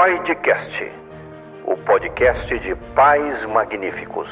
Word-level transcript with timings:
Podcast, 0.00 0.90
o 1.66 1.76
podcast 1.76 2.58
de 2.60 2.74
pais 2.94 3.44
magníficos. 3.44 4.30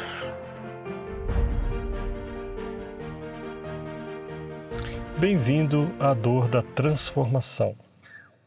Bem-vindo 5.19 5.90
à 6.01 6.15
dor 6.15 6.49
da 6.49 6.62
transformação. 6.62 7.76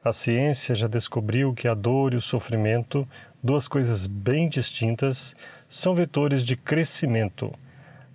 A 0.04 0.12
ciência 0.12 0.74
já 0.74 0.88
descobriu 0.88 1.54
que 1.54 1.68
a 1.68 1.76
dor 1.76 2.14
e 2.14 2.18
o 2.18 2.22
sofrimento, 2.22 3.08
duas 3.44 3.68
coisas 3.68 4.08
bem 4.08 4.50
distintas, 4.50 5.36
são 5.70 5.94
vetores 5.94 6.42
de 6.42 6.58
crescimento. 6.58 7.54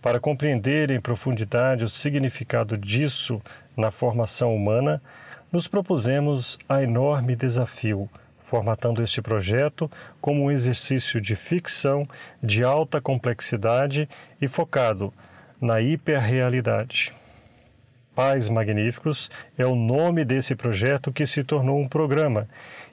Para 0.02 0.18
compreender 0.18 0.90
em 0.90 1.00
profundidade 1.00 1.84
o 1.84 1.88
significado 1.88 2.76
disso 2.76 3.40
na 3.76 3.92
formação 3.92 4.52
humana, 4.52 5.00
nos 5.52 5.68
propusemos 5.68 6.58
a 6.68 6.82
enorme 6.82 7.36
desafio, 7.36 8.10
formatando 8.46 9.02
este 9.02 9.20
projeto 9.20 9.90
como 10.20 10.44
um 10.44 10.50
exercício 10.50 11.20
de 11.20 11.36
ficção 11.36 12.08
de 12.42 12.64
alta 12.64 13.00
complexidade 13.00 14.08
e 14.40 14.48
focado 14.48 15.12
na 15.60 15.80
hiperrealidade. 15.80 17.12
Pais 18.14 18.48
Magníficos 18.48 19.30
é 19.58 19.66
o 19.66 19.74
nome 19.74 20.24
desse 20.24 20.54
projeto 20.54 21.12
que 21.12 21.26
se 21.26 21.44
tornou 21.44 21.78
um 21.78 21.88
programa 21.88 22.48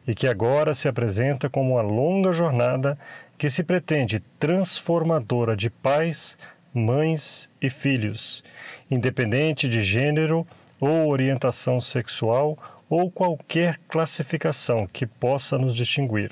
e 0.05 0.13
que 0.13 0.27
agora 0.27 0.75
se 0.75 0.88
apresenta 0.88 1.49
como 1.49 1.75
uma 1.75 1.81
longa 1.81 2.33
jornada 2.33 2.97
que 3.38 3.49
se 3.49 3.63
pretende 3.63 4.22
transformadora 4.38 5.55
de 5.55 5.70
pais, 5.70 6.38
mães 6.73 7.49
e 7.61 7.70
filhos, 7.70 8.44
independente 8.91 9.67
de 9.67 9.81
gênero 9.81 10.45
ou 10.80 11.08
orientação 11.08 11.80
sexual 11.80 12.58
ou 12.89 13.09
qualquer 13.09 13.79
classificação 13.87 14.88
que 14.88 15.05
possa 15.05 15.58
nos 15.58 15.75
distinguir. 15.75 16.31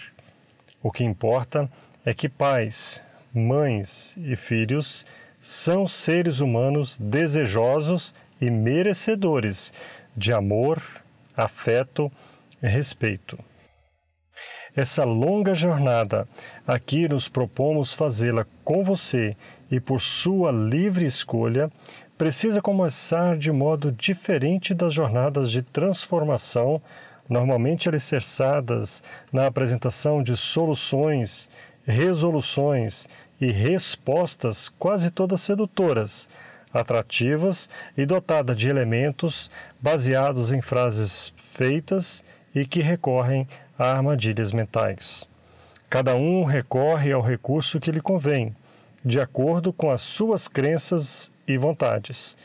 O 0.84 0.92
que 0.92 1.04
importa 1.04 1.70
é 2.06 2.14
que 2.14 2.28
pais, 2.28 3.02
mães 3.34 4.16
e 4.18 4.36
filhos 4.36 5.06
são 5.42 5.88
seres 5.88 6.40
humanos 6.40 6.98
desejosos 6.98 8.14
e 8.40 8.50
merecedores 8.50 9.74
de 10.16 10.34
amor, 10.34 10.82
afeto 11.36 12.12
e 12.62 12.68
respeito. 12.68 13.38
Essa 14.76 15.04
longa 15.04 15.54
jornada 15.54 16.28
aqui 16.66 17.08
nos 17.08 17.28
propomos 17.28 17.94
fazê-la 17.94 18.46
com 18.64 18.84
você 18.84 19.36
e 19.70 19.80
por 19.80 20.00
sua 20.00 20.52
livre 20.52 21.06
escolha, 21.06 21.70
precisa 22.22 22.62
começar 22.62 23.36
de 23.36 23.52
modo 23.52 23.92
diferente 23.92 24.76
das 24.76 24.94
jornadas 24.94 25.50
de 25.50 25.64
transformação, 25.64 26.80
normalmente 27.28 27.90
alicerçadas 27.90 29.02
na 29.34 29.48
apresentação 29.48 30.22
de 30.22 30.38
soluções, 30.38 31.50
resoluções 31.84 33.08
e 33.42 33.52
respostas 33.52 34.70
quase 34.78 35.10
todas 35.10 35.42
sedutoras 35.42 36.30
atrativas 36.72 37.68
e 37.98 38.06
dotada 38.06 38.54
de 38.54 38.70
elementos 38.70 39.50
baseados 39.82 40.52
em 40.52 40.62
frases 40.62 41.34
feitas 41.38 42.24
e 42.54 42.68
que 42.68 42.82
recorrem 42.84 43.48
a 43.80 43.86
armadilhas 43.94 44.52
mentais. 44.52 45.28
Cada 45.90 46.16
um 46.16 46.44
recorre 46.44 47.12
ao 47.14 47.22
recurso 47.24 47.80
que 47.80 47.92
lhe 47.92 48.00
convém, 48.00 48.56
de 49.04 49.20
acordo 49.20 49.74
com 49.74 49.90
as 49.90 50.02
suas 50.02 50.48
crenças 50.48 51.32
e 51.54 51.58
vontades. 51.58 52.38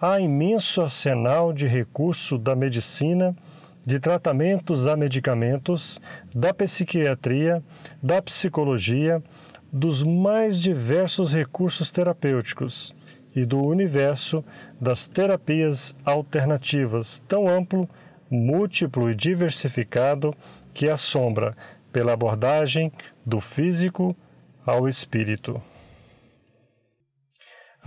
Há 0.00 0.20
imenso 0.20 0.80
arsenal 0.80 1.52
de 1.52 1.66
recurso 1.66 2.38
da 2.38 2.54
medicina, 2.54 3.36
de 3.84 3.98
tratamentos 3.98 4.86
a 4.86 4.96
medicamentos, 4.96 6.00
da 6.34 6.52
psiquiatria, 6.54 7.62
da 8.02 8.20
psicologia, 8.22 9.22
dos 9.72 10.02
mais 10.02 10.58
diversos 10.58 11.32
recursos 11.34 11.90
terapêuticos 11.90 12.94
e 13.34 13.44
do 13.44 13.60
universo 13.60 14.44
das 14.80 15.08
terapias 15.08 15.96
alternativas, 16.04 17.22
tão 17.26 17.48
amplo, 17.48 17.88
múltiplo 18.30 19.10
e 19.10 19.14
diversificado 19.14 20.34
que 20.72 20.88
assombra 20.88 21.56
pela 21.92 22.12
abordagem 22.12 22.92
do 23.24 23.40
físico 23.40 24.16
ao 24.64 24.88
espírito. 24.88 25.60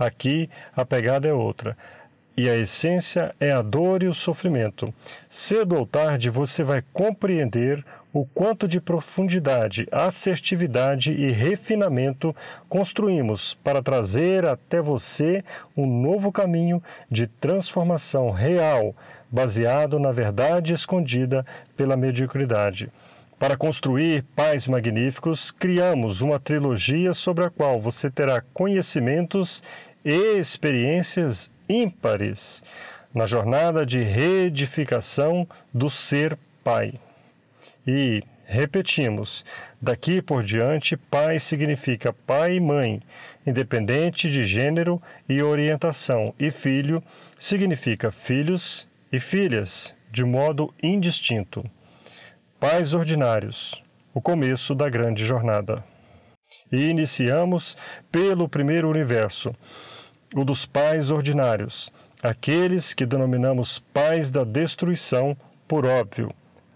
Aqui 0.06 0.50
a 0.74 0.84
pegada 0.84 1.28
é 1.28 1.32
outra. 1.32 1.76
E 2.36 2.48
a 2.48 2.56
essência 2.56 3.34
é 3.38 3.52
a 3.52 3.62
dor 3.62 4.02
e 4.02 4.08
o 4.08 4.14
sofrimento. 4.14 4.92
Cedo 5.30 5.76
ou 5.76 5.86
tarde 5.86 6.28
você 6.28 6.64
vai 6.64 6.82
compreender 6.92 7.84
o 8.12 8.24
quanto 8.24 8.66
de 8.66 8.80
profundidade, 8.80 9.86
assertividade 9.92 11.12
e 11.12 11.30
refinamento 11.30 12.34
construímos 12.68 13.54
para 13.62 13.82
trazer 13.82 14.44
até 14.44 14.82
você 14.82 15.44
um 15.76 15.86
novo 15.86 16.32
caminho 16.32 16.82
de 17.10 17.26
transformação 17.26 18.30
real, 18.30 18.94
baseado 19.30 20.00
na 20.00 20.10
verdade 20.10 20.72
escondida 20.72 21.46
pela 21.76 21.96
mediocridade. 21.96 22.90
Para 23.42 23.56
construir 23.56 24.22
pais 24.36 24.68
magníficos, 24.68 25.50
criamos 25.50 26.20
uma 26.20 26.38
trilogia 26.38 27.12
sobre 27.12 27.44
a 27.44 27.50
qual 27.50 27.80
você 27.80 28.08
terá 28.08 28.40
conhecimentos 28.54 29.64
experiências 30.04 31.50
ímpares 31.68 32.62
na 33.14 33.26
jornada 33.26 33.84
de 33.84 34.00
reedificação 34.00 35.46
do 35.72 35.88
ser 35.90 36.38
pai. 36.64 36.94
E 37.86 38.22
repetimos, 38.44 39.44
daqui 39.80 40.22
por 40.22 40.42
diante, 40.42 40.96
pai 40.96 41.38
significa 41.38 42.12
pai 42.12 42.56
e 42.56 42.60
mãe, 42.60 43.00
independente 43.46 44.30
de 44.30 44.44
gênero 44.44 45.00
e 45.28 45.42
orientação, 45.42 46.34
e 46.38 46.50
filho 46.50 47.02
significa 47.38 48.10
filhos 48.10 48.88
e 49.12 49.20
filhas, 49.20 49.94
de 50.10 50.24
modo 50.24 50.72
indistinto. 50.82 51.64
Pais 52.58 52.94
ordinários, 52.94 53.82
o 54.14 54.20
começo 54.20 54.74
da 54.74 54.88
grande 54.88 55.24
jornada. 55.24 55.84
E 56.70 56.88
iniciamos 56.88 57.76
pelo 58.10 58.48
primeiro 58.48 58.88
universo, 58.88 59.54
o 60.34 60.44
dos 60.44 60.66
pais 60.66 61.10
ordinários, 61.10 61.90
aqueles 62.22 62.94
que 62.94 63.06
denominamos 63.06 63.78
pais 63.78 64.30
da 64.30 64.44
destruição, 64.44 65.36
por 65.66 65.84
óbvio 65.84 66.32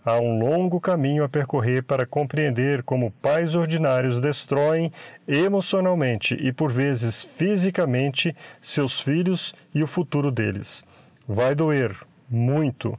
Há 0.06 0.20
um 0.20 0.38
longo 0.38 0.80
caminho 0.80 1.24
a 1.24 1.28
percorrer 1.28 1.82
para 1.82 2.06
compreender 2.06 2.84
como 2.84 3.10
pais 3.10 3.56
ordinários 3.56 4.20
destroem 4.20 4.92
emocionalmente 5.26 6.36
e, 6.40 6.52
por 6.52 6.70
vezes, 6.70 7.24
fisicamente 7.24 8.32
seus 8.62 9.00
filhos 9.00 9.52
e 9.74 9.82
o 9.82 9.86
futuro 9.88 10.30
deles. 10.30 10.84
Vai 11.26 11.56
doer, 11.56 11.96
muito, 12.30 12.96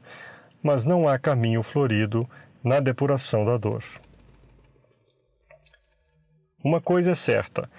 mas 0.61 0.83
não 0.83 1.07
há 1.07 1.17
caminho 1.17 1.63
florido 1.63 2.29
na 2.61 2.81
depuração 2.81 3.45
da 3.45 3.55
dor. 3.55 3.85
Uma 6.61 6.81
coisa 6.81 7.11
é 7.11 7.15
certa: 7.15 7.69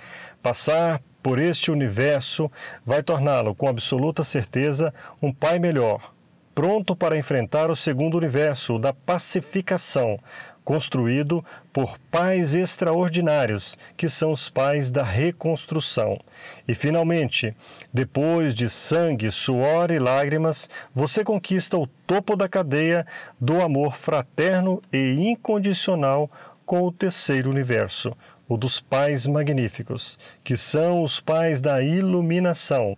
passar 0.43 1.03
por 1.29 1.39
este 1.39 1.71
universo 1.71 2.51
vai 2.87 3.03
torná-lo, 3.03 3.55
com 3.55 3.69
absoluta 3.69 4.25
certeza, 4.25 4.95
um 5.21 5.31
pai 5.31 5.59
melhor 5.59 6.15
pronto 6.55 6.97
para 6.97 7.19
enfrentar 7.19 7.71
o 7.71 7.77
segundo 7.77 8.17
universo, 8.17 8.77
o 8.77 8.79
da 8.79 8.95
pacificação, 8.95 10.19
construído 10.65 11.45
por 11.71 11.99
pais 12.11 12.55
extraordinários, 12.55 13.77
que 13.95 14.09
são 14.09 14.33
os 14.33 14.49
pais 14.49 14.91
da 14.91 15.05
reconstrução. 15.05 16.19
E 16.67 16.75
finalmente, 16.75 17.55
depois 17.93 18.55
de 18.55 18.71
sangue, 18.71 19.31
suor 19.31 19.91
e 19.91 19.99
lágrimas, 19.99 20.69
você 20.95 21.23
conquista 21.23 21.77
o 21.77 21.87
topo 22.07 22.37
da 22.37 22.49
cadeia 22.49 23.07
do 23.39 23.61
amor 23.61 23.95
fraterno 23.95 24.81
e 24.91 25.29
incondicional 25.29 26.31
com 26.65 26.83
o 26.83 26.91
terceiro 26.91 27.51
universo, 27.51 28.17
o 28.49 28.57
dos 28.57 28.81
pais 28.81 29.27
magníficos, 29.27 30.19
que 30.43 30.57
são 30.57 31.03
os 31.03 31.21
pais 31.21 31.61
da 31.61 31.83
iluminação. 31.83 32.97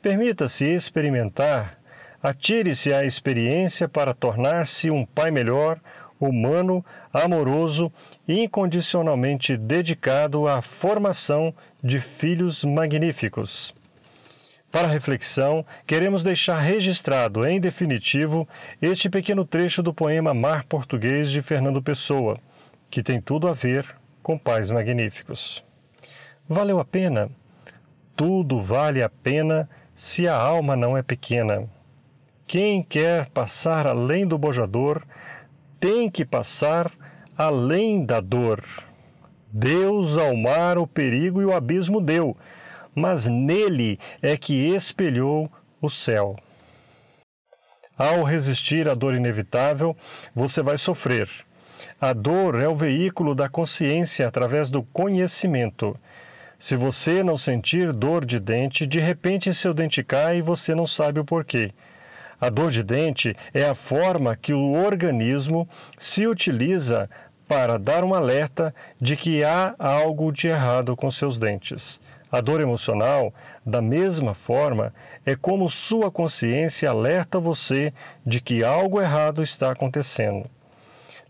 Permita-se 0.00 0.64
experimentar 0.64 1.78
Atire-se 2.20 2.92
à 2.92 3.04
experiência 3.04 3.88
para 3.88 4.12
tornar-se 4.12 4.90
um 4.90 5.06
pai 5.06 5.30
melhor, 5.30 5.78
humano, 6.18 6.84
amoroso 7.12 7.92
e 8.26 8.42
incondicionalmente 8.42 9.56
dedicado 9.56 10.48
à 10.48 10.60
formação 10.60 11.54
de 11.82 12.00
filhos 12.00 12.64
magníficos. 12.64 13.72
Para 14.68 14.88
reflexão, 14.88 15.64
queremos 15.86 16.24
deixar 16.24 16.58
registrado, 16.58 17.46
em 17.46 17.60
definitivo, 17.60 18.48
este 18.82 19.08
pequeno 19.08 19.44
trecho 19.44 19.80
do 19.80 19.94
poema 19.94 20.34
Mar 20.34 20.64
Português 20.64 21.30
de 21.30 21.40
Fernando 21.40 21.80
Pessoa, 21.80 22.36
que 22.90 23.00
tem 23.00 23.20
tudo 23.20 23.46
a 23.46 23.52
ver 23.52 23.86
com 24.28 24.36
pais 24.36 24.70
magníficos. 24.70 25.64
Valeu 26.46 26.78
a 26.78 26.84
pena? 26.84 27.30
Tudo 28.14 28.60
vale 28.60 29.02
a 29.02 29.08
pena 29.08 29.66
se 29.96 30.28
a 30.28 30.36
alma 30.36 30.76
não 30.76 30.98
é 30.98 31.02
pequena. 31.02 31.66
Quem 32.46 32.82
quer 32.82 33.30
passar 33.30 33.86
além 33.86 34.26
do 34.26 34.36
bojador 34.36 35.02
tem 35.80 36.10
que 36.10 36.26
passar 36.26 36.92
além 37.38 38.04
da 38.04 38.20
dor. 38.20 38.62
Deus 39.50 40.18
ao 40.18 40.36
mar 40.36 40.76
o 40.76 40.86
perigo 40.86 41.40
e 41.40 41.46
o 41.46 41.54
abismo 41.54 41.98
deu, 41.98 42.36
mas 42.94 43.26
nele 43.26 43.98
é 44.20 44.36
que 44.36 44.74
espelhou 44.74 45.50
o 45.80 45.88
céu. 45.88 46.36
Ao 47.96 48.24
resistir 48.24 48.90
à 48.90 48.94
dor 48.94 49.14
inevitável, 49.14 49.96
você 50.34 50.60
vai 50.62 50.76
sofrer. 50.76 51.30
A 52.00 52.12
dor 52.12 52.60
é 52.60 52.68
o 52.68 52.74
veículo 52.74 53.34
da 53.34 53.48
consciência 53.48 54.26
através 54.26 54.70
do 54.70 54.82
conhecimento. 54.82 55.98
Se 56.58 56.76
você 56.76 57.22
não 57.22 57.36
sentir 57.36 57.92
dor 57.92 58.24
de 58.24 58.40
dente, 58.40 58.86
de 58.86 58.98
repente 58.98 59.54
seu 59.54 59.72
dente 59.72 60.02
cai 60.02 60.38
e 60.38 60.42
você 60.42 60.74
não 60.74 60.86
sabe 60.86 61.20
o 61.20 61.24
porquê. 61.24 61.70
A 62.40 62.48
dor 62.48 62.70
de 62.70 62.82
dente 62.82 63.36
é 63.52 63.64
a 63.64 63.74
forma 63.74 64.36
que 64.36 64.52
o 64.52 64.72
organismo 64.72 65.68
se 65.98 66.26
utiliza 66.26 67.08
para 67.46 67.78
dar 67.78 68.04
um 68.04 68.14
alerta 68.14 68.74
de 69.00 69.16
que 69.16 69.42
há 69.42 69.74
algo 69.78 70.30
de 70.30 70.48
errado 70.48 70.96
com 70.96 71.10
seus 71.10 71.38
dentes. 71.38 72.00
A 72.30 72.40
dor 72.40 72.60
emocional, 72.60 73.32
da 73.64 73.80
mesma 73.80 74.34
forma, 74.34 74.92
é 75.24 75.34
como 75.34 75.70
sua 75.70 76.10
consciência 76.10 76.90
alerta 76.90 77.40
você 77.40 77.92
de 78.24 78.40
que 78.40 78.62
algo 78.62 79.00
errado 79.00 79.42
está 79.42 79.70
acontecendo. 79.70 80.48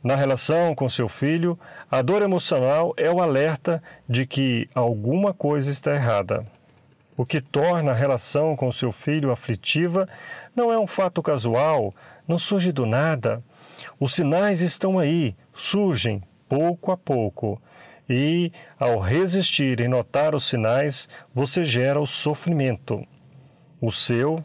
Na 0.08 0.16
relação 0.16 0.74
com 0.74 0.88
seu 0.88 1.06
filho, 1.06 1.58
a 1.90 2.00
dor 2.00 2.22
emocional 2.22 2.94
é 2.96 3.10
o 3.10 3.20
alerta 3.20 3.82
de 4.08 4.24
que 4.24 4.66
alguma 4.74 5.34
coisa 5.34 5.70
está 5.70 5.94
errada. 5.94 6.46
O 7.14 7.26
que 7.26 7.42
torna 7.42 7.92
a 7.92 7.94
relação 7.94 8.56
com 8.56 8.72
seu 8.72 8.90
filho 8.90 9.30
aflitiva 9.30 10.08
não 10.56 10.72
é 10.72 10.78
um 10.78 10.86
fato 10.86 11.22
casual, 11.22 11.94
não 12.26 12.38
surge 12.38 12.72
do 12.72 12.86
nada. 12.86 13.44
Os 14.00 14.14
sinais 14.14 14.62
estão 14.62 14.98
aí, 14.98 15.36
surgem 15.52 16.22
pouco 16.48 16.90
a 16.90 16.96
pouco. 16.96 17.60
E, 18.08 18.50
ao 18.80 18.98
resistir 18.98 19.78
e 19.78 19.88
notar 19.88 20.34
os 20.34 20.48
sinais, 20.48 21.06
você 21.34 21.66
gera 21.66 22.00
o 22.00 22.06
sofrimento, 22.06 23.06
o 23.78 23.92
seu 23.92 24.42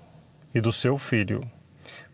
e 0.53 0.59
do 0.59 0.73
seu 0.73 0.97
filho. 0.97 1.39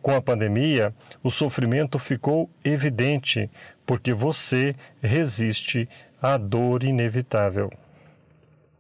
Com 0.02 0.16
a 0.16 0.22
pandemia, 0.22 0.94
o 1.22 1.30
sofrimento 1.30 2.00
ficou 2.00 2.50
evidente, 2.64 3.50
porque 3.86 4.14
você 4.14 4.76
resiste 5.02 5.90
à 6.22 6.38
dor 6.38 6.84
inevitável. 6.84 7.70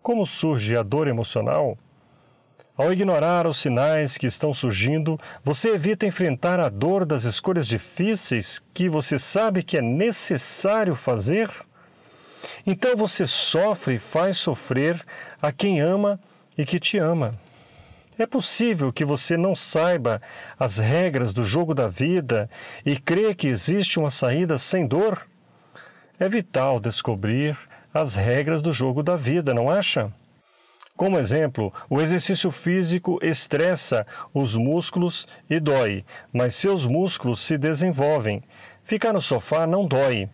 Como 0.01 0.25
surge 0.25 0.77
a 0.77 0.83
dor 0.83 1.07
emocional? 1.07 1.77
Ao 2.77 2.94
ignorar 2.94 3.45
os 3.45 3.57
sinais 3.57 4.18
que 4.18 4.25
estão 4.25 4.54
surgindo, 4.54 5.19
você 5.44 5.71
evita 5.71 6.06
enfrentar 6.06 6.62
a 6.62 6.69
dor 6.69 7.06
das 7.06 7.25
escolhas 7.25 7.68
difíceis 7.68 8.63
que 8.74 8.88
você 8.88 9.19
sabe 9.19 9.62
que 9.63 9.77
é 9.77 9.81
necessário 9.81 10.95
fazer? 10.95 11.50
Então 12.66 12.95
você 12.95 13.27
sofre 13.27 13.95
e 13.95 14.00
faz 14.00 14.38
sofrer 14.38 15.06
a 15.42 15.51
quem 15.51 15.81
ama 15.81 16.18
e 16.57 16.63
que 16.66 16.80
te 16.80 16.98
ama. 16.98 17.38
É 18.19 18.25
possível 18.25 18.92
que 18.92 19.06
você 19.06 19.38
não 19.38 19.56
saiba 19.56 20.21
as 20.60 20.77
regras 20.77 21.31
do 21.31 21.42
jogo 21.42 21.74
da 21.74 21.88
vida 21.88 22.50
e 22.86 22.98
crê 23.00 23.33
que 23.33 23.48
existe 23.48 23.98
uma 23.98 24.10
saída 24.10 24.57
sem 24.57 24.86
dor? 24.86 25.25
É 26.19 26.27
vital 26.27 26.81
descobrir 26.81 27.57
as 27.94 28.16
regras 28.16 28.62
do 28.62 28.74
jogo 28.74 29.01
da 29.01 29.16
vida, 29.16 29.54
não 29.54 29.71
acha? 29.71 30.12
Como 30.98 31.18
exemplo, 31.18 31.74
o 31.89 32.01
exercício 32.01 32.51
físico 32.51 33.19
estressa 33.21 34.06
os 34.33 34.54
músculos 34.54 35.25
e 35.50 35.57
dói, 35.57 36.04
mas 36.33 36.56
seus 36.56 36.86
músculos 36.86 37.39
se 37.39 37.57
desenvolvem. 37.57 38.44
Ficar 38.83 39.13
no 39.13 39.21
sofá 39.21 39.66
não 39.66 39.88
dói, 39.88 40.30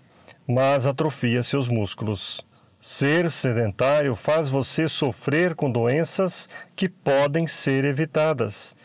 mas 0.48 0.88
atrofia 0.88 1.44
seus 1.44 1.68
músculos. 1.68 2.44
Ser 2.88 3.32
sedentário 3.32 4.16
faz 4.16 4.48
você 4.48 4.88
sofrer 4.88 5.56
com 5.56 5.72
doenças 5.72 6.48
que 6.76 6.88
podem 6.88 7.48
ser 7.48 7.84
evitadas. 7.84 8.76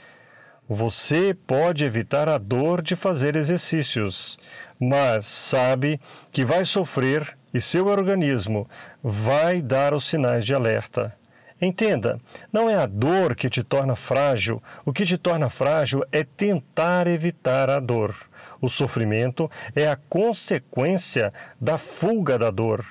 Você 0.67 1.37
pode 1.47 1.85
evitar 1.85 2.27
a 2.27 2.39
dor 2.39 2.81
de 2.81 2.97
fazer 2.97 3.37
exercícios, 3.37 4.39
mas 4.81 5.27
sabe 5.27 6.01
que 6.33 6.47
vai 6.47 6.65
sofrer 6.65 7.37
e 7.53 7.61
seu 7.61 7.89
organismo 7.89 8.67
vai 9.03 9.61
dar 9.61 9.93
os 9.93 10.09
sinais 10.09 10.47
de 10.47 10.55
alerta. 10.55 11.15
Entenda, 11.61 12.19
não 12.51 12.71
é 12.71 12.77
a 12.77 12.87
dor 12.87 13.37
que 13.37 13.51
te 13.51 13.63
torna 13.63 13.95
frágil, 13.95 14.63
o 14.83 14.95
que 14.95 15.05
te 15.05 15.19
torna 15.19 15.51
frágil 15.51 16.03
é 16.11 16.25
tentar 16.25 17.07
evitar 17.07 17.69
a 17.69 17.79
dor. 17.79 18.17
O 18.63 18.69
sofrimento 18.71 19.51
é 19.77 19.87
a 19.87 19.97
consequência 20.09 21.35
da 21.61 21.77
fuga 21.77 22.39
da 22.39 22.51
dor. 22.51 22.83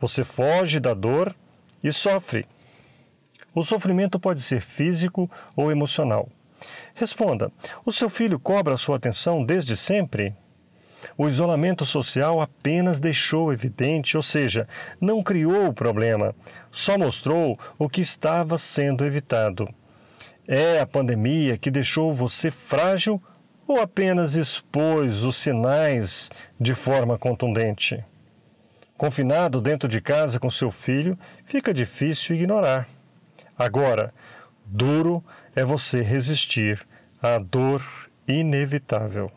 Você 0.00 0.24
foge 0.24 0.80
da 0.80 0.94
dor 0.94 1.34
e 1.84 1.92
sofre. 1.92 2.46
O 3.54 3.62
sofrimento 3.62 4.18
pode 4.18 4.40
ser 4.40 4.60
físico 4.60 5.30
ou 5.54 5.70
emocional. 5.70 6.26
Responda: 6.94 7.52
o 7.84 7.92
seu 7.92 8.08
filho 8.08 8.38
cobra 8.38 8.78
sua 8.78 8.96
atenção 8.96 9.44
desde 9.44 9.76
sempre? 9.76 10.34
O 11.16 11.28
isolamento 11.28 11.84
social 11.84 12.40
apenas 12.40 13.00
deixou 13.00 13.52
evidente, 13.52 14.16
ou 14.16 14.22
seja, 14.22 14.68
não 15.00 15.22
criou 15.22 15.68
o 15.68 15.74
problema, 15.74 16.34
só 16.70 16.98
mostrou 16.98 17.58
o 17.78 17.88
que 17.88 18.00
estava 18.00 18.58
sendo 18.58 19.04
evitado. 19.04 19.68
É 20.46 20.80
a 20.80 20.86
pandemia 20.86 21.56
que 21.56 21.70
deixou 21.70 22.12
você 22.12 22.50
frágil 22.50 23.22
ou 23.66 23.80
apenas 23.80 24.34
expôs 24.34 25.24
os 25.24 25.36
sinais 25.36 26.30
de 26.58 26.74
forma 26.74 27.18
contundente? 27.18 28.04
Confinado 29.00 29.62
dentro 29.62 29.88
de 29.88 29.98
casa 29.98 30.38
com 30.38 30.50
seu 30.50 30.70
filho, 30.70 31.18
fica 31.46 31.72
difícil 31.72 32.36
ignorar. 32.36 32.86
Agora, 33.56 34.12
duro 34.66 35.24
é 35.56 35.64
você 35.64 36.02
resistir 36.02 36.86
à 37.22 37.38
dor 37.38 37.82
inevitável. 38.28 39.32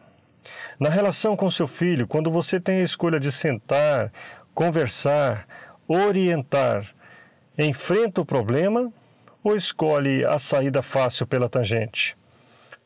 Na 0.77 0.89
relação 0.89 1.37
com 1.37 1.49
seu 1.49 1.65
filho, 1.65 2.05
quando 2.05 2.29
você 2.29 2.59
tem 2.59 2.81
a 2.81 2.83
escolha 2.83 3.21
de 3.21 3.31
sentar, 3.31 4.11
conversar, 4.53 5.47
orientar, 5.87 6.93
enfrenta 7.57 8.19
o 8.19 8.25
problema 8.25 8.91
ou 9.41 9.55
escolhe 9.55 10.25
a 10.25 10.39
saída 10.39 10.81
fácil 10.81 11.25
pela 11.25 11.47
tangente? 11.47 12.17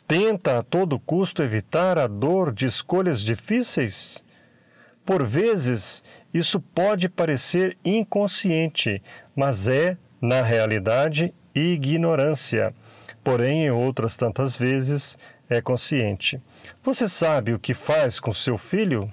Tenta 0.07 0.59
a 0.59 0.61
todo 0.61 0.99
custo 0.99 1.41
evitar 1.41 1.97
a 1.97 2.05
dor 2.05 2.53
de 2.53 2.67
escolhas 2.67 3.23
difíceis? 3.23 4.23
Por 5.07 5.25
vezes, 5.25 6.03
isso 6.33 6.59
pode 6.59 7.09
parecer 7.09 7.77
inconsciente, 7.83 9.01
mas 9.35 9.67
é, 9.67 9.97
na 10.21 10.41
realidade, 10.41 11.33
ignorância. 11.53 12.73
Porém, 13.23 13.65
em 13.65 13.71
outras 13.71 14.15
tantas 14.15 14.55
vezes, 14.55 15.17
é 15.49 15.61
consciente. 15.61 16.41
Você 16.83 17.07
sabe 17.07 17.53
o 17.53 17.59
que 17.59 17.73
faz 17.73 18.19
com 18.19 18.33
seu 18.33 18.57
filho? 18.57 19.11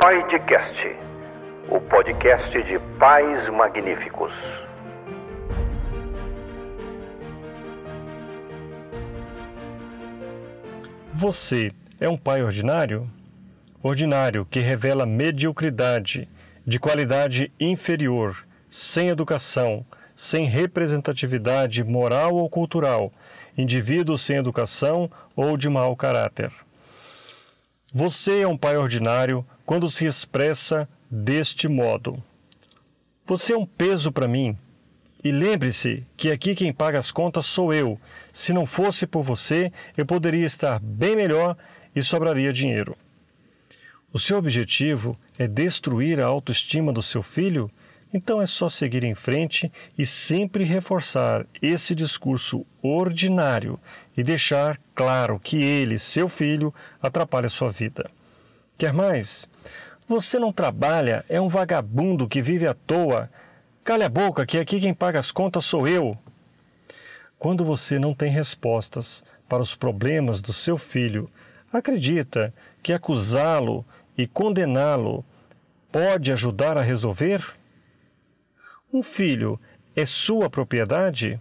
Paidcast, 0.00 0.96
o 1.68 1.78
podcast 1.78 2.62
de 2.62 2.78
pais 2.98 3.50
magníficos. 3.50 4.32
Você 11.20 11.72
é 11.98 12.08
um 12.08 12.16
pai 12.16 12.44
ordinário? 12.44 13.10
Ordinário 13.82 14.46
que 14.48 14.60
revela 14.60 15.04
mediocridade, 15.04 16.28
de 16.64 16.78
qualidade 16.78 17.50
inferior, 17.58 18.46
sem 18.70 19.08
educação, 19.08 19.84
sem 20.14 20.44
representatividade 20.44 21.82
moral 21.82 22.36
ou 22.36 22.48
cultural, 22.48 23.12
indivíduo 23.56 24.16
sem 24.16 24.36
educação 24.36 25.10
ou 25.34 25.56
de 25.56 25.68
mau 25.68 25.96
caráter. 25.96 26.52
Você 27.92 28.42
é 28.42 28.46
um 28.46 28.56
pai 28.56 28.76
ordinário 28.76 29.44
quando 29.66 29.90
se 29.90 30.06
expressa 30.06 30.88
deste 31.10 31.66
modo: 31.66 32.22
Você 33.26 33.54
é 33.54 33.58
um 33.58 33.66
peso 33.66 34.12
para 34.12 34.28
mim. 34.28 34.56
E 35.28 35.30
lembre-se 35.30 36.06
que 36.16 36.30
aqui 36.30 36.54
quem 36.54 36.72
paga 36.72 36.98
as 36.98 37.12
contas 37.12 37.44
sou 37.44 37.70
eu. 37.74 38.00
Se 38.32 38.50
não 38.50 38.64
fosse 38.64 39.06
por 39.06 39.22
você, 39.22 39.70
eu 39.94 40.06
poderia 40.06 40.46
estar 40.46 40.80
bem 40.80 41.14
melhor 41.14 41.54
e 41.94 42.02
sobraria 42.02 42.50
dinheiro. 42.50 42.96
O 44.10 44.18
seu 44.18 44.38
objetivo 44.38 45.18
é 45.38 45.46
destruir 45.46 46.18
a 46.18 46.24
autoestima 46.24 46.94
do 46.94 47.02
seu 47.02 47.22
filho? 47.22 47.70
Então 48.10 48.40
é 48.40 48.46
só 48.46 48.70
seguir 48.70 49.04
em 49.04 49.14
frente 49.14 49.70
e 49.98 50.06
sempre 50.06 50.64
reforçar 50.64 51.44
esse 51.60 51.94
discurso 51.94 52.64
ordinário 52.80 53.78
e 54.16 54.24
deixar 54.24 54.80
claro 54.94 55.38
que 55.38 55.62
ele, 55.62 55.98
seu 55.98 56.26
filho, 56.26 56.72
atrapalha 57.02 57.50
sua 57.50 57.70
vida. 57.70 58.10
Quer 58.78 58.94
mais? 58.94 59.46
Você 60.08 60.38
não 60.38 60.54
trabalha, 60.54 61.22
é 61.28 61.38
um 61.38 61.48
vagabundo 61.48 62.26
que 62.26 62.40
vive 62.40 62.66
à 62.66 62.72
toa, 62.72 63.28
Cale 63.88 64.04
a 64.04 64.08
boca, 64.10 64.44
que 64.44 64.58
aqui 64.58 64.78
quem 64.78 64.92
paga 64.92 65.18
as 65.18 65.32
contas 65.32 65.64
sou 65.64 65.88
eu. 65.88 66.14
Quando 67.38 67.64
você 67.64 67.98
não 67.98 68.12
tem 68.12 68.30
respostas 68.30 69.24
para 69.48 69.62
os 69.62 69.74
problemas 69.74 70.42
do 70.42 70.52
seu 70.52 70.76
filho, 70.76 71.30
acredita 71.72 72.52
que 72.82 72.92
acusá-lo 72.92 73.82
e 74.14 74.26
condená-lo 74.26 75.24
pode 75.90 76.30
ajudar 76.30 76.76
a 76.76 76.82
resolver? 76.82 77.42
Um 78.92 79.02
filho 79.02 79.58
é 79.96 80.04
sua 80.04 80.50
propriedade? 80.50 81.40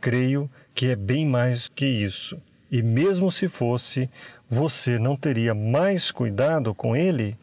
Creio 0.00 0.50
que 0.74 0.88
é 0.88 0.96
bem 0.96 1.24
mais 1.24 1.68
que 1.68 1.86
isso. 1.86 2.36
E 2.68 2.82
mesmo 2.82 3.30
se 3.30 3.46
fosse, 3.46 4.10
você 4.50 4.98
não 4.98 5.14
teria 5.14 5.54
mais 5.54 6.10
cuidado 6.10 6.74
com 6.74 6.96
ele? 6.96 7.38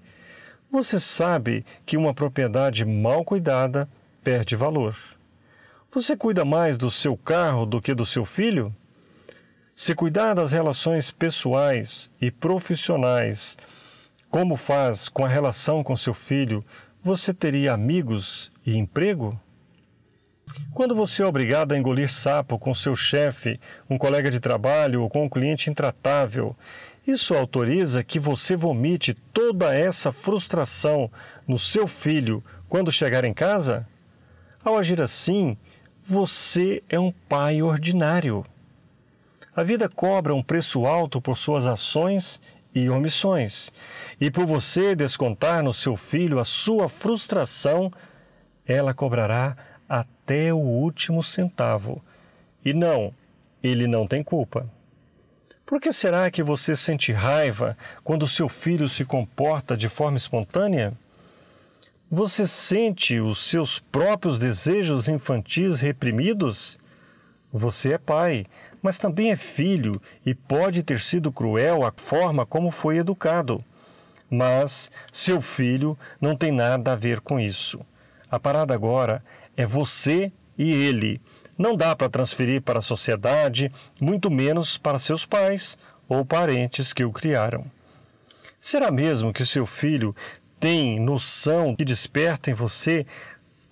Você 0.70 1.00
sabe 1.00 1.65
que 1.86 1.96
uma 1.96 2.13
propriedade 2.13 2.84
mal 2.84 3.24
cuidada 3.24 3.88
perde 4.24 4.56
valor. 4.56 4.96
Você 5.92 6.16
cuida 6.16 6.46
mais 6.46 6.78
do 6.78 6.90
seu 6.90 7.18
carro 7.18 7.66
do 7.66 7.82
que 7.82 7.94
do 7.94 8.06
seu 8.06 8.24
filho? 8.24 8.74
Se 9.75 9.96
cuidar 9.96 10.34
das 10.34 10.51
relações 10.51 11.12
pessoais 11.12 12.10
e 12.22 12.30
profissionais, 12.30 13.58
como 14.30 14.56
faz 14.56 15.10
com 15.10 15.25
a 15.25 15.28
relação 15.28 15.84
com 15.84 15.98
seu 15.98 16.13
filho, 16.13 16.63
você 17.04 17.34
teria 17.34 17.74
amigos 17.74 18.51
e 18.66 18.78
emprego? 18.78 19.40
Quando 20.74 20.96
você 20.96 21.24
é 21.24 21.25
obrigado 21.25 21.72
a 21.72 21.78
engolir 21.78 22.12
sapo 22.12 22.60
com 22.60 22.74
seu 22.74 22.96
chefe, 22.96 23.60
um 23.90 23.98
colega 23.98 24.30
de 24.30 24.40
trabalho 24.40 25.01
ou 25.01 25.10
com 25.10 25.25
um 25.25 25.30
cliente 25.30 25.70
intratável, 25.70 26.56
isso 27.08 27.34
autoriza 27.34 28.04
que 28.04 28.20
você 28.20 28.56
vomite 28.56 29.13
toda 29.34 29.74
essa 29.74 30.12
frustração 30.12 31.12
no 31.48 31.58
seu 31.58 31.88
filho 31.88 32.44
quando 32.70 32.92
chegar 32.92 33.25
em 33.25 33.34
casa? 33.34 33.88
Ao 34.63 34.77
agir 34.77 35.01
assim, 35.01 35.58
você 36.03 36.84
é 36.88 37.00
um 37.00 37.12
pai 37.12 37.63
ordinário. 37.63 38.46
A 39.56 39.63
vida 39.63 39.89
cobra 39.89 40.36
um 40.36 40.44
preço 40.44 40.86
alto 40.86 41.20
por 41.20 41.36
suas 41.36 41.65
ações 41.65 42.39
e 42.74 42.88
omissões, 42.88 43.72
e 44.20 44.30
por 44.30 44.46
você 44.46 44.96
descontar 44.96 45.63
no 45.63 45.74
seu 45.74 45.98
filho 45.98 46.39
a 46.39 46.44
sua 46.44 46.88
frustração, 46.88 47.91
ela 48.65 48.94
cobrará 48.94 49.58
até 49.89 50.53
o 50.53 50.58
último 50.58 51.24
centavo. 51.24 52.01
E 52.63 52.72
não, 52.72 53.13
ele 53.63 53.88
não 53.88 54.06
tem 54.06 54.24
culpa. 54.24 54.70
Por 55.65 55.82
que 55.82 55.91
será 55.91 56.30
que 56.30 56.44
você 56.44 56.75
sente 56.75 57.12
raiva 57.12 57.75
quando 58.03 58.27
seu 58.27 58.48
filho 58.48 58.88
se 58.88 59.03
comporta 59.06 59.75
de 59.75 59.89
forma 59.89 60.18
espontânea? 60.18 60.94
Você 62.13 62.46
sente 62.46 63.22
os 63.22 63.39
seus 63.39 63.80
próprios 63.80 64.38
desejos 64.38 65.08
infantis 65.08 65.80
reprimidos? 65.80 66.77
Você 67.53 67.94
é 67.94 67.98
pai, 67.98 68.46
mas 68.82 68.98
também 68.98 69.32
é 69.32 69.38
filho 69.38 70.01
e 70.25 70.36
pode 70.36 70.84
ter 70.84 71.00
sido 71.00 71.32
cruel 71.32 71.86
a 71.86 71.94
forma 71.96 72.46
como 72.46 72.70
foi 72.70 72.98
educado. 72.98 73.63
Mas 74.30 74.91
seu 75.10 75.39
filho 75.39 75.98
não 76.20 76.36
tem 76.36 76.51
nada 76.51 76.91
a 76.91 76.98
ver 76.98 77.22
com 77.22 77.39
isso. 77.39 77.80
A 78.30 78.38
parada 78.38 78.74
agora 78.74 79.24
é 79.56 79.65
você 79.65 80.34
e 80.58 80.70
ele. 80.70 81.22
Não 81.58 81.77
dá 81.77 81.96
para 81.96 82.10
transferir 82.10 82.62
para 82.62 82.80
a 82.80 82.82
sociedade, 82.82 83.72
muito 84.01 84.30
menos 84.30 84.77
para 84.77 85.00
seus 85.00 85.25
pais 85.25 85.77
ou 86.10 86.25
parentes 86.25 86.91
que 86.91 87.06
o 87.06 87.12
criaram. 87.13 87.65
Será 88.60 88.91
mesmo 88.91 89.34
que 89.34 89.46
seu 89.46 89.65
filho 89.65 90.15
tem 90.62 91.00
noção 91.00 91.75
que 91.75 91.84
desperta 91.84 92.51
em 92.51 92.53
você 92.53 93.03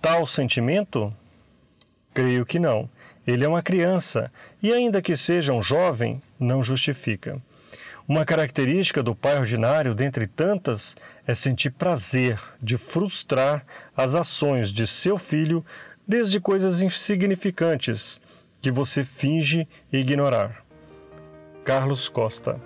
tal 0.02 0.26
sentimento? 0.26 1.14
Creio 2.16 2.44
que 2.44 2.58
não. 2.58 2.90
Ele 3.28 3.46
é 3.46 3.48
uma 3.48 3.62
criança 3.62 4.32
e, 4.62 4.74
ainda 4.74 5.00
que 5.00 5.16
seja 5.16 5.54
um 5.54 5.62
jovem, 5.62 6.20
não 6.40 6.64
justifica. 6.64 7.40
Uma 8.08 8.26
característica 8.26 9.04
do 9.04 9.14
pai 9.14 9.38
ordinário, 9.38 9.94
dentre 9.94 10.26
tantas, 10.26 10.98
é 11.28 11.36
sentir 11.36 11.70
prazer 11.70 12.42
de 12.60 12.76
frustrar 12.76 13.64
as 13.96 14.16
ações 14.16 14.72
de 14.72 14.88
seu 14.88 15.16
filho, 15.16 15.64
desde 16.08 16.40
coisas 16.40 16.82
insignificantes 16.82 18.20
que 18.60 18.72
você 18.72 19.04
finge 19.04 19.68
ignorar. 19.94 20.66
Carlos 21.64 22.10
Costa 22.10 22.60